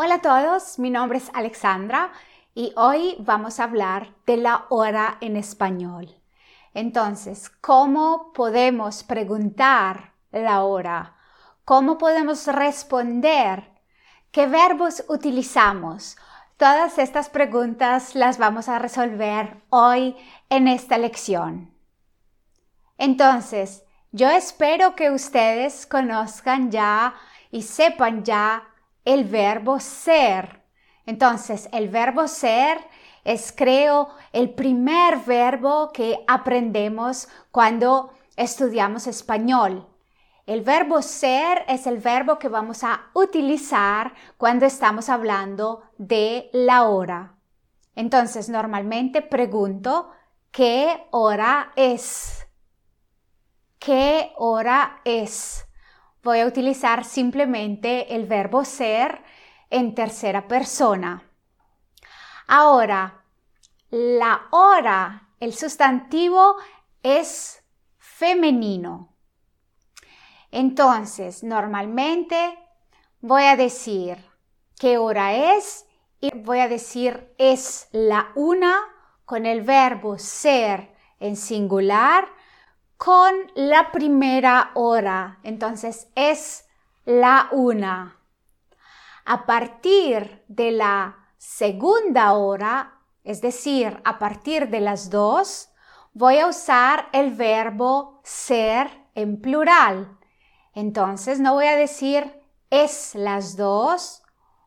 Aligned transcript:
Hola 0.00 0.14
a 0.14 0.20
todos, 0.20 0.78
mi 0.78 0.90
nombre 0.90 1.18
es 1.18 1.28
Alexandra 1.34 2.12
y 2.54 2.72
hoy 2.76 3.16
vamos 3.18 3.58
a 3.58 3.64
hablar 3.64 4.14
de 4.26 4.36
la 4.36 4.66
hora 4.68 5.18
en 5.20 5.36
español. 5.36 6.14
Entonces, 6.72 7.48
¿cómo 7.48 8.32
podemos 8.32 9.02
preguntar 9.02 10.12
la 10.30 10.62
hora? 10.62 11.16
¿Cómo 11.64 11.98
podemos 11.98 12.46
responder? 12.46 13.72
¿Qué 14.30 14.46
verbos 14.46 15.02
utilizamos? 15.08 16.16
Todas 16.56 16.98
estas 16.98 17.28
preguntas 17.28 18.14
las 18.14 18.38
vamos 18.38 18.68
a 18.68 18.78
resolver 18.78 19.64
hoy 19.68 20.14
en 20.48 20.68
esta 20.68 20.96
lección. 20.96 21.74
Entonces, 22.98 23.82
yo 24.12 24.30
espero 24.30 24.94
que 24.94 25.10
ustedes 25.10 25.86
conozcan 25.86 26.70
ya 26.70 27.16
y 27.50 27.62
sepan 27.62 28.22
ya 28.22 28.67
el 29.08 29.24
verbo 29.24 29.80
ser. 29.80 30.62
Entonces, 31.06 31.70
el 31.72 31.88
verbo 31.88 32.28
ser 32.28 32.78
es, 33.24 33.54
creo, 33.56 34.10
el 34.34 34.50
primer 34.50 35.20
verbo 35.20 35.90
que 35.94 36.22
aprendemos 36.28 37.26
cuando 37.50 38.12
estudiamos 38.36 39.06
español. 39.06 39.88
El 40.44 40.60
verbo 40.60 41.00
ser 41.00 41.64
es 41.68 41.86
el 41.86 41.96
verbo 41.96 42.38
que 42.38 42.48
vamos 42.48 42.84
a 42.84 43.06
utilizar 43.14 44.12
cuando 44.36 44.66
estamos 44.66 45.08
hablando 45.08 45.84
de 45.96 46.50
la 46.52 46.82
hora. 46.86 47.34
Entonces, 47.94 48.50
normalmente 48.50 49.22
pregunto, 49.22 50.10
¿qué 50.50 51.06
hora 51.12 51.72
es? 51.76 52.46
¿Qué 53.78 54.32
hora 54.36 55.00
es? 55.06 55.67
Voy 56.28 56.40
a 56.40 56.46
utilizar 56.46 57.06
simplemente 57.06 58.14
el 58.14 58.26
verbo 58.26 58.62
ser 58.62 59.22
en 59.70 59.94
tercera 59.94 60.46
persona. 60.46 61.22
Ahora, 62.46 63.24
la 63.88 64.42
hora, 64.50 65.30
el 65.40 65.54
sustantivo 65.54 66.56
es 67.02 67.64
femenino. 67.96 69.14
Entonces, 70.50 71.42
normalmente 71.42 72.58
voy 73.22 73.44
a 73.44 73.56
decir 73.56 74.22
qué 74.78 74.98
hora 74.98 75.56
es 75.56 75.86
y 76.20 76.30
voy 76.36 76.58
a 76.58 76.68
decir 76.68 77.34
es 77.38 77.88
la 77.92 78.32
una 78.34 78.76
con 79.24 79.46
el 79.46 79.62
verbo 79.62 80.18
ser 80.18 80.94
en 81.20 81.36
singular 81.36 82.28
con 82.98 83.32
la 83.54 83.92
primera 83.92 84.72
hora. 84.74 85.38
Entonces 85.44 86.08
es 86.14 86.68
la 87.04 87.48
una. 87.52 88.20
A 89.24 89.46
partir 89.46 90.44
de 90.48 90.72
la 90.72 91.30
segunda 91.38 92.32
hora, 92.32 93.00
es 93.22 93.40
decir, 93.40 94.00
a 94.04 94.18
partir 94.18 94.68
de 94.68 94.80
las 94.80 95.10
dos, 95.10 95.70
voy 96.12 96.38
a 96.38 96.48
usar 96.48 97.08
el 97.12 97.32
verbo 97.32 98.20
ser 98.24 98.90
en 99.14 99.40
plural. 99.40 100.18
Entonces 100.74 101.40
no 101.40 101.54
voy 101.54 101.66
a 101.66 101.76
decir 101.76 102.42
es 102.70 103.14
las 103.14 103.56
dos 103.56 104.22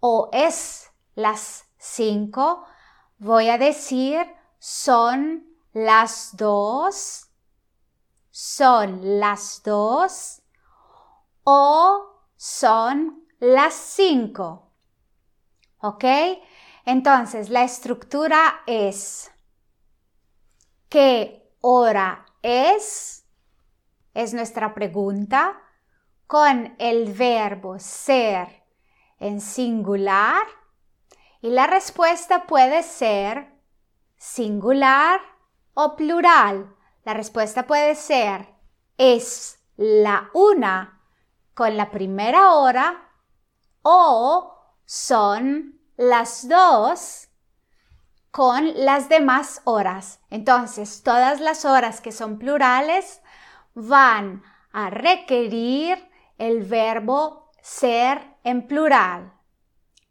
o 0.00 0.30
es 0.32 0.90
las 1.14 1.64
cinco. 1.76 2.64
Voy 3.18 3.48
a 3.48 3.58
decir 3.58 4.26
son 4.58 5.44
las 5.72 6.36
dos 6.36 7.31
son 8.44 9.20
las 9.20 9.62
dos 9.64 10.42
o 11.44 12.24
son 12.34 13.24
las 13.38 13.72
cinco. 13.72 14.72
¿Ok? 15.78 16.04
Entonces, 16.84 17.50
la 17.50 17.62
estructura 17.62 18.62
es 18.66 19.30
¿qué 20.88 21.54
hora 21.60 22.26
es? 22.42 23.24
Es 24.12 24.34
nuestra 24.34 24.74
pregunta 24.74 25.56
con 26.26 26.74
el 26.80 27.12
verbo 27.12 27.78
ser 27.78 28.64
en 29.20 29.40
singular 29.40 30.42
y 31.40 31.50
la 31.50 31.68
respuesta 31.68 32.48
puede 32.48 32.82
ser 32.82 33.54
singular 34.16 35.20
o 35.74 35.94
plural. 35.94 36.76
La 37.04 37.14
respuesta 37.14 37.66
puede 37.66 37.94
ser 37.94 38.48
es 38.96 39.58
la 39.76 40.30
una 40.34 41.00
con 41.54 41.76
la 41.76 41.90
primera 41.90 42.52
hora 42.52 43.10
o 43.82 44.54
son 44.84 45.80
las 45.96 46.48
dos 46.48 47.28
con 48.30 48.72
las 48.84 49.08
demás 49.08 49.60
horas. 49.64 50.20
Entonces, 50.30 51.02
todas 51.02 51.40
las 51.40 51.64
horas 51.64 52.00
que 52.00 52.12
son 52.12 52.38
plurales 52.38 53.20
van 53.74 54.42
a 54.72 54.88
requerir 54.88 56.08
el 56.38 56.62
verbo 56.62 57.50
ser 57.60 58.36
en 58.42 58.66
plural. 58.66 59.34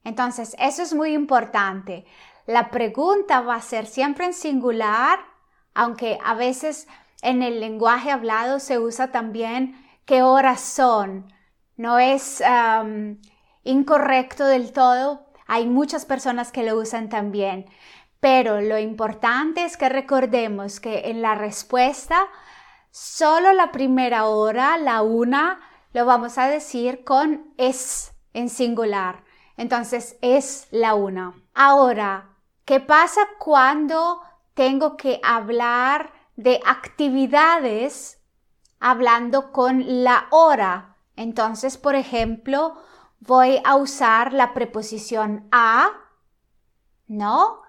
Entonces, 0.03 0.55
eso 0.59 0.83
es 0.83 0.93
muy 0.93 1.13
importante. 1.13 2.05
La 2.45 2.69
pregunta 2.69 3.41
va 3.41 3.55
a 3.55 3.61
ser 3.61 3.87
siempre 3.87 4.25
en 4.25 4.33
singular 4.33 5.30
aunque 5.73 6.17
a 6.23 6.33
veces 6.33 6.87
en 7.21 7.43
el 7.43 7.59
lenguaje 7.59 8.11
hablado 8.11 8.59
se 8.59 8.79
usa 8.79 9.11
también 9.11 9.75
qué 10.05 10.23
horas 10.23 10.61
son. 10.61 11.31
No 11.77 11.99
es 11.99 12.43
incorrecto 13.63 14.45
del 14.45 14.73
todo. 14.73 15.25
Hay 15.47 15.67
muchas 15.67 16.05
personas 16.05 16.51
que 16.51 16.63
lo 16.63 16.77
usan 16.77 17.09
también. 17.09 17.65
Pero 18.19 18.61
lo 18.61 18.77
importante 18.77 19.65
es 19.65 19.77
que 19.77 19.89
recordemos 19.89 20.79
que 20.79 21.09
en 21.09 21.21
la 21.21 21.35
respuesta 21.35 22.27
solo 22.91 23.51
la 23.53 23.71
primera 23.71 24.25
hora, 24.25 24.77
la 24.77 25.01
una, 25.01 25.59
lo 25.93 26.05
vamos 26.05 26.37
a 26.37 26.47
decir 26.47 27.03
con 27.03 27.53
es 27.57 28.13
en 28.33 28.49
singular. 28.49 29.23
Entonces 29.57 30.17
es 30.21 30.67
la 30.71 30.93
una. 30.93 31.33
Ahora, 31.53 32.29
¿qué 32.65 32.79
pasa 32.79 33.21
cuando 33.39 34.21
tengo 34.61 34.95
que 34.95 35.19
hablar 35.23 36.13
de 36.35 36.59
actividades 36.63 38.21
hablando 38.79 39.51
con 39.51 40.03
la 40.03 40.27
hora. 40.29 40.97
Entonces, 41.15 41.79
por 41.79 41.95
ejemplo, 41.95 42.79
voy 43.21 43.59
a 43.65 43.75
usar 43.75 44.33
la 44.33 44.53
preposición 44.53 45.47
a, 45.51 45.89
¿no? 47.07 47.63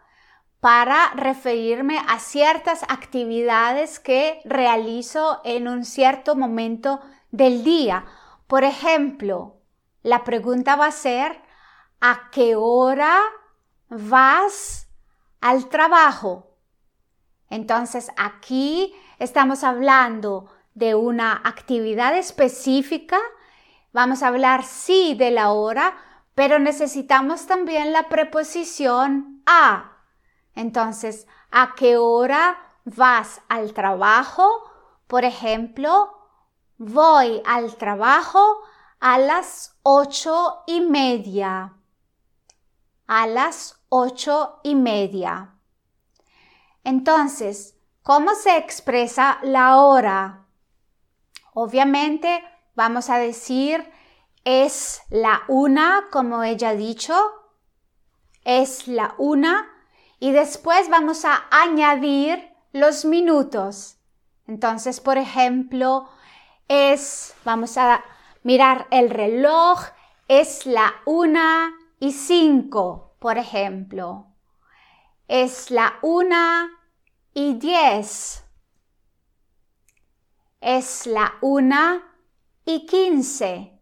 Para 0.60 1.14
referirme 1.14 1.98
a 1.98 2.18
ciertas 2.18 2.82
actividades 2.82 3.98
que 3.98 4.42
realizo 4.44 5.40
en 5.44 5.68
un 5.68 5.86
cierto 5.86 6.36
momento 6.36 7.00
del 7.30 7.64
día. 7.64 8.04
Por 8.46 8.64
ejemplo, 8.64 9.62
la 10.02 10.24
pregunta 10.24 10.76
va 10.76 10.88
a 10.88 10.92
ser, 10.92 11.40
¿a 12.02 12.28
qué 12.30 12.54
hora 12.54 13.18
vas 13.88 14.90
al 15.40 15.70
trabajo? 15.70 16.51
Entonces 17.52 18.10
aquí 18.16 18.94
estamos 19.18 19.62
hablando 19.62 20.50
de 20.72 20.94
una 20.94 21.34
actividad 21.44 22.16
específica. 22.16 23.18
Vamos 23.92 24.22
a 24.22 24.28
hablar 24.28 24.64
sí 24.64 25.14
de 25.14 25.30
la 25.30 25.52
hora, 25.52 25.94
pero 26.34 26.58
necesitamos 26.58 27.46
también 27.46 27.92
la 27.92 28.08
preposición 28.08 29.42
a. 29.44 29.98
Entonces, 30.54 31.26
¿a 31.50 31.74
qué 31.76 31.98
hora 31.98 32.58
vas 32.86 33.42
al 33.50 33.74
trabajo? 33.74 34.48
Por 35.06 35.26
ejemplo, 35.26 36.10
voy 36.78 37.42
al 37.44 37.76
trabajo 37.76 38.62
a 38.98 39.18
las 39.18 39.78
ocho 39.82 40.62
y 40.66 40.80
media. 40.80 41.74
A 43.06 43.26
las 43.26 43.78
ocho 43.90 44.60
y 44.62 44.74
media. 44.74 45.51
Entonces, 46.84 47.76
¿cómo 48.02 48.34
se 48.34 48.56
expresa 48.56 49.38
la 49.42 49.76
hora? 49.76 50.46
Obviamente 51.54 52.42
vamos 52.74 53.10
a 53.10 53.18
decir 53.18 53.90
es 54.44 55.02
la 55.10 55.42
una, 55.48 56.08
como 56.10 56.42
ella 56.42 56.70
ha 56.70 56.74
dicho, 56.74 57.14
es 58.44 58.88
la 58.88 59.14
una 59.18 59.68
y 60.18 60.32
después 60.32 60.88
vamos 60.88 61.24
a 61.24 61.44
añadir 61.50 62.52
los 62.72 63.04
minutos. 63.04 63.98
Entonces, 64.48 65.00
por 65.00 65.18
ejemplo, 65.18 66.08
es, 66.68 67.34
vamos 67.44 67.76
a 67.78 68.02
mirar 68.42 68.88
el 68.90 69.10
reloj, 69.10 69.80
es 70.26 70.66
la 70.66 70.92
una 71.06 71.72
y 72.00 72.12
cinco, 72.12 73.14
por 73.20 73.38
ejemplo. 73.38 74.31
Es 75.28 75.70
la 75.70 75.94
una 76.02 76.70
y 77.34 77.54
diez. 77.54 78.44
Es 80.60 81.06
la 81.06 81.34
una 81.40 82.16
y 82.64 82.86
quince. 82.86 83.78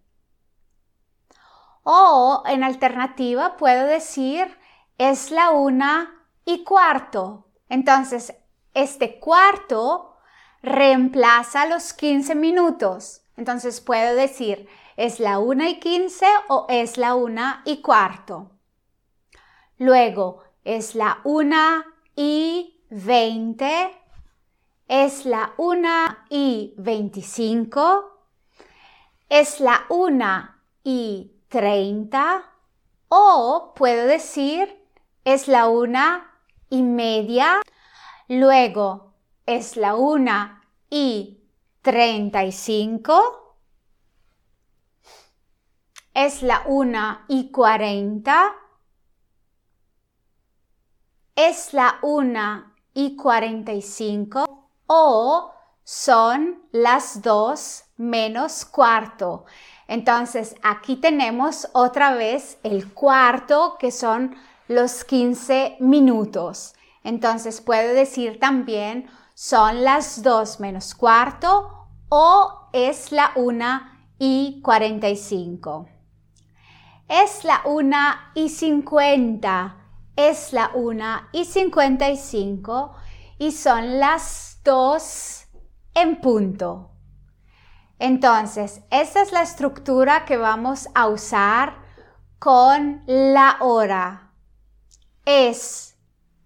O 1.82 2.42
en 2.46 2.62
alternativa 2.62 3.56
puedo 3.56 3.86
decir 3.86 4.56
es 4.98 5.30
la 5.30 5.50
una 5.50 6.26
y 6.44 6.62
cuarto. 6.62 7.48
Entonces, 7.68 8.34
este 8.74 9.18
cuarto 9.18 10.16
reemplaza 10.62 11.66
los 11.66 11.92
15 11.92 12.34
minutos. 12.34 13.22
Entonces 13.36 13.80
puedo 13.80 14.14
decir 14.14 14.68
es 14.96 15.18
la 15.18 15.38
una 15.38 15.70
y 15.70 15.80
quince 15.80 16.26
o 16.48 16.66
es 16.68 16.98
la 16.98 17.14
una 17.14 17.62
y 17.64 17.80
cuarto. 17.80 18.50
Luego, 19.78 20.42
es 20.64 20.94
la 20.94 21.20
una 21.24 21.86
y 22.16 22.82
veinte, 22.90 23.96
es 24.88 25.24
la 25.24 25.52
una 25.56 26.26
y 26.28 26.74
veinticinco, 26.76 28.26
es 29.28 29.60
la 29.60 29.86
una 29.88 30.62
y 30.82 31.32
treinta. 31.48 32.46
O 33.08 33.72
puedo 33.74 34.06
decir 34.06 34.80
es 35.24 35.48
la 35.48 35.68
una 35.68 36.30
y 36.68 36.82
media, 36.82 37.60
luego 38.28 39.14
es 39.46 39.76
la 39.76 39.94
una 39.96 40.62
y 40.88 41.40
treinta 41.82 42.44
y 42.44 42.52
cinco, 42.52 43.56
es 46.14 46.42
la 46.42 46.62
una 46.66 47.24
y 47.28 47.50
cuarenta, 47.50 48.54
es 51.36 51.72
la 51.72 51.98
una 52.02 52.74
y 52.94 53.16
cuarenta 53.16 53.72
y 53.72 53.82
cinco 53.82 54.68
o 54.86 55.52
son 55.84 56.62
las 56.72 57.22
dos 57.22 57.84
menos 57.96 58.64
cuarto. 58.64 59.44
Entonces 59.88 60.54
aquí 60.62 60.96
tenemos 60.96 61.68
otra 61.72 62.14
vez 62.14 62.58
el 62.62 62.92
cuarto 62.92 63.76
que 63.78 63.90
son 63.90 64.36
los 64.68 65.04
15 65.04 65.78
minutos. 65.80 66.74
Entonces 67.02 67.60
puedo 67.60 67.92
decir 67.94 68.38
también 68.38 69.10
son 69.34 69.82
las 69.82 70.22
dos 70.22 70.60
menos 70.60 70.94
cuarto 70.94 71.88
o 72.08 72.68
es 72.72 73.10
la 73.10 73.32
una 73.34 74.06
y 74.18 74.60
45. 74.62 75.88
Es 77.08 77.42
la 77.42 77.62
una 77.64 78.30
y 78.34 78.48
50 78.48 79.79
es 80.16 80.52
la 80.52 80.70
1 80.74 81.28
y 81.32 81.44
55 81.44 82.94
y 83.38 83.52
son 83.52 83.98
las 83.98 84.60
2 84.64 85.46
en 85.94 86.20
punto. 86.20 86.90
Entonces, 87.98 88.82
esta 88.90 89.22
es 89.22 89.32
la 89.32 89.42
estructura 89.42 90.24
que 90.24 90.36
vamos 90.36 90.88
a 90.94 91.08
usar 91.08 91.76
con 92.38 93.02
la 93.06 93.58
hora. 93.60 94.32
Es 95.24 95.96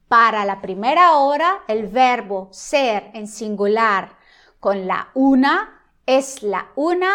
para 0.09 0.45
la 0.45 0.61
primera 0.61 1.17
hora 1.19 1.63
el 1.69 1.87
verbo 1.87 2.49
ser 2.53 3.11
en 3.15 3.29
singular 3.29 4.17
con 4.61 4.87
la 4.87 5.11
una 5.15 5.83
es 6.07 6.43
la 6.43 6.71
una 6.75 7.13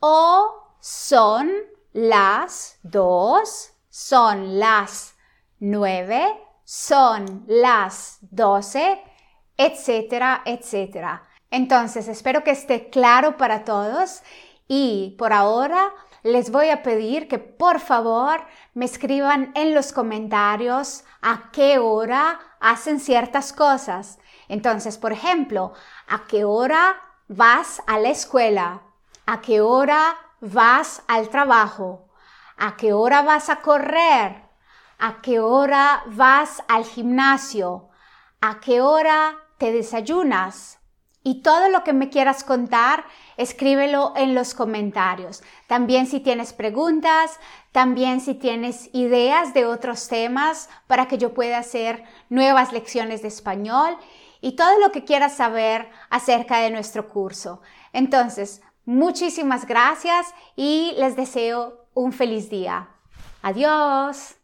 o 0.00 0.76
son 0.80 1.50
las 1.92 2.78
dos, 2.82 3.72
son 3.88 4.58
las 4.58 5.13
9, 5.60 6.26
son 6.64 7.44
las 7.46 8.18
12, 8.22 9.02
etcétera, 9.56 10.42
etcétera. 10.44 11.22
Entonces, 11.50 12.08
espero 12.08 12.42
que 12.42 12.50
esté 12.50 12.90
claro 12.90 13.36
para 13.36 13.64
todos 13.64 14.22
y 14.66 15.14
por 15.18 15.32
ahora 15.32 15.92
les 16.24 16.50
voy 16.50 16.70
a 16.70 16.82
pedir 16.82 17.28
que 17.28 17.38
por 17.38 17.80
favor 17.80 18.44
me 18.72 18.86
escriban 18.86 19.52
en 19.54 19.74
los 19.74 19.92
comentarios 19.92 21.04
a 21.20 21.50
qué 21.52 21.78
hora 21.78 22.40
hacen 22.60 22.98
ciertas 22.98 23.52
cosas. 23.52 24.18
Entonces, 24.48 24.98
por 24.98 25.12
ejemplo, 25.12 25.74
a 26.08 26.24
qué 26.26 26.44
hora 26.44 26.96
vas 27.28 27.82
a 27.86 27.98
la 27.98 28.08
escuela, 28.08 28.82
a 29.26 29.40
qué 29.40 29.60
hora 29.60 30.16
vas 30.40 31.02
al 31.08 31.28
trabajo, 31.28 32.08
a 32.56 32.76
qué 32.76 32.92
hora 32.92 33.22
vas 33.22 33.48
a 33.50 33.60
correr, 33.60 34.43
a 34.98 35.20
qué 35.22 35.40
hora 35.40 36.02
vas 36.06 36.62
al 36.68 36.84
gimnasio, 36.84 37.88
a 38.40 38.60
qué 38.60 38.80
hora 38.80 39.36
te 39.58 39.72
desayunas. 39.72 40.78
Y 41.26 41.40
todo 41.40 41.70
lo 41.70 41.84
que 41.84 41.94
me 41.94 42.10
quieras 42.10 42.44
contar, 42.44 43.06
escríbelo 43.38 44.12
en 44.14 44.34
los 44.34 44.52
comentarios. 44.52 45.42
También 45.66 46.06
si 46.06 46.20
tienes 46.20 46.52
preguntas, 46.52 47.40
también 47.72 48.20
si 48.20 48.34
tienes 48.34 48.90
ideas 48.92 49.54
de 49.54 49.64
otros 49.64 50.06
temas 50.08 50.68
para 50.86 51.08
que 51.08 51.16
yo 51.16 51.32
pueda 51.32 51.56
hacer 51.56 52.04
nuevas 52.28 52.74
lecciones 52.74 53.22
de 53.22 53.28
español 53.28 53.96
y 54.42 54.56
todo 54.56 54.78
lo 54.78 54.92
que 54.92 55.04
quieras 55.04 55.34
saber 55.34 55.88
acerca 56.10 56.58
de 56.58 56.70
nuestro 56.70 57.08
curso. 57.08 57.62
Entonces, 57.94 58.60
muchísimas 58.84 59.66
gracias 59.66 60.26
y 60.56 60.92
les 60.98 61.16
deseo 61.16 61.86
un 61.94 62.12
feliz 62.12 62.50
día. 62.50 62.90
Adiós. 63.40 64.36